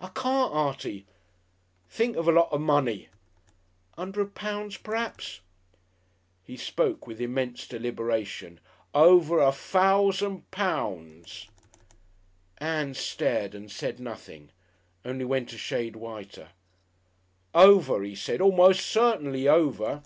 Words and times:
"I 0.00 0.08
can't, 0.08 0.52
Artie." 0.52 1.06
"Think 1.88 2.16
of 2.16 2.26
a 2.26 2.32
lot 2.32 2.50
of 2.50 2.60
money!" 2.60 3.08
"A 3.96 4.00
'undred 4.02 4.34
pounds 4.34 4.76
p'raps?" 4.78 5.42
He 6.42 6.56
spoke 6.56 7.06
with 7.06 7.20
immense 7.20 7.68
deliberation. 7.68 8.58
"O 8.92 9.20
v 9.20 9.34
e 9.34 9.34
r 9.34 9.40
a 9.42 9.48
f 9.50 9.74
o 9.76 10.06
u 10.06 10.10
s 10.10 10.22
a 10.22 10.26
n 10.26 10.38
d 10.38 10.42
p 10.50 10.60
o 10.60 10.90
u 10.90 10.96
n 10.98 11.22
d 11.22 11.28
s!" 11.30 11.46
Ann 12.58 12.94
stared 12.94 13.54
and 13.54 13.70
said 13.70 14.00
nothing, 14.00 14.50
only 15.04 15.24
went 15.24 15.52
a 15.52 15.56
shade 15.56 15.94
whiter. 15.94 16.48
"Over, 17.54 18.02
he 18.02 18.16
said. 18.16 18.40
A'most 18.40 18.84
certainly 18.84 19.46
over." 19.46 20.02